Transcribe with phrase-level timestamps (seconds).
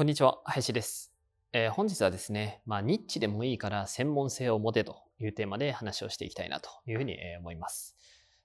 [0.00, 1.12] こんにちは林です、
[1.52, 7.98] えー本日はですね、まあ、ニッチでもいいから専門性を持てというテーマで話をしていきたいなというふうに思います。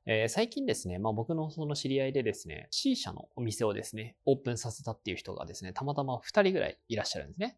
[0.06, 7.58] えー最近ですね、まあ、僕のその知り合いでですね、C 社のお店をですね、オープンさせたっていう人がですね、たまたま2人ぐらいいらっしゃるんですね。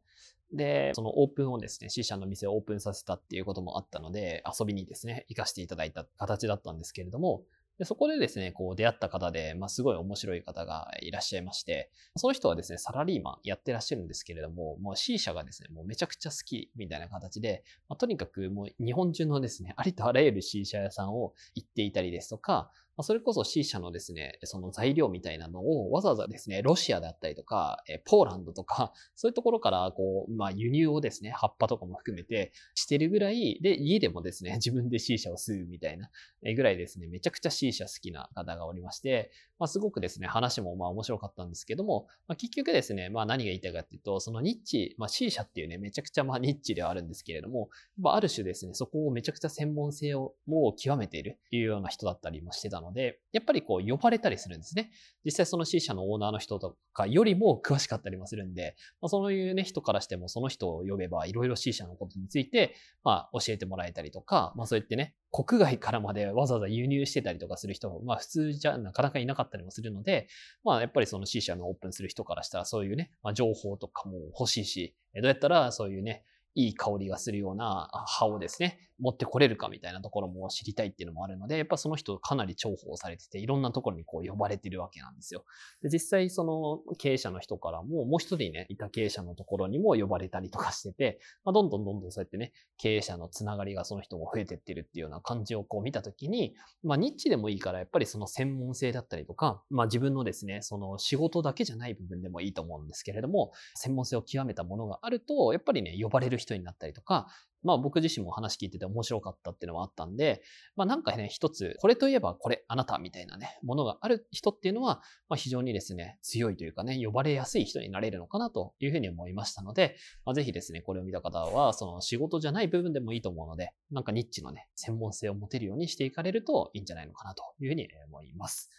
[0.53, 7.41] で、そのオープンをですね、C 社の店をオープンさせたっていうこともあったので、遊びにですね、行かせていただいた形だったんですけれども、
[7.77, 36.09] でそこでですね、こう出会った方で、まあ、すごい面白い方がいらっしゃいまして、その人はですね、サラリーマンやってらっしゃるんですけれども、もう C 社がですね、もうめちゃくちゃ好きみたいな形で、まあ、とにかくもう日本中のですね、ありとあらゆる C 社屋さんを行っていたりですとか、ま、それこそ C 社のですね、その材料みたいなのをわざわざですね、ロシアであったりとか、えポーランドとか、 そういうところからこう、まあ輸入をですね、葉っぱとかも含めてしてるぐらい、で、家でもですね、自分で C 社を吸うみたいな
[36.55, 54.91] ぐらいですね、めちゃくちゃ C 社好きな方がおりまして、まあ、すごくですね、話もまあ面白かったんですけども、まあ、結局ですね、まあ何が言いたいかっていうと、そのニッチ、まあ C 社っていうね、めちゃくちゃまあニッチではあるんですけれども、まあある種ですね、そこをめちゃくちゃ専門性をもう極めているというような人だったりもしてたのので、やっぱりこう呼ばれたりするんですね。
[55.23, 70.27] 実際その C 社のオーナーの人とかよりも詳しかったりもするんで、まあ、そういうね、人からしてもその人を呼べばいろいろ C 社のことについて、まあ教えてもらえたりとか、まあそうやってね、国外からまでわざわざ輸入してたりとかする人も、まあ普通じゃなかなかいなかったりもするので、
[70.63, 76.23] まあやっぱりその C 社のオープンする人からしたらそういうね、まあ、情報とかも欲しいし、どうやったらそういうね、
[76.57, 85.45] いい香りがするような葉をですね、持ってこれるかみたいなところも知りたいっていうのもあるので、やっぱその人かなり重宝されてて、いろんなところにこう呼ばれてるわけなんですよ。
[85.83, 107.27] で、実際その経営者の人からも、もう一人ね、いた経営者のところにも呼ばれたりとかしてて、まあ、どんどんどんどんそうやってね、経営者のつながりがその人も増えてってるっていうような感じをこう見たときに、まあニッチでもいいからやっぱりその専門性だったりとか、まあ自分のですね、その仕事だけじゃない部分でもいいと思うんですけれども、専門性を極めたものがあると、やっぱりね、呼ばれる人人になったりとか、
[107.63, 110.41] まあ僕自身も話聞いてて面白かったっていうのはあったんで、
[110.75, 128.69] まあなんかね、一つ、これといえばこれ、あなたみたいなね、ものがある人っていうのは、まあ非常にですね、強いというかね、呼ばれやすい人になれるのかなというふうに思いましたので、まあぜひですね、これを見た方は、その仕事じゃない部分でもいいと思うので、なんかニッチのね、専門性を持てるようにしていかれるといいんじゃないのかなというふうに思います。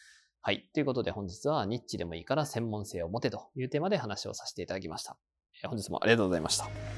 [0.40, 0.68] はい。
[0.72, 5.18] ということで本日はニッチでもいいから専門性を持てというテーマで話をさせていただきました。
[5.64, 6.97] 本日もありがとうございました。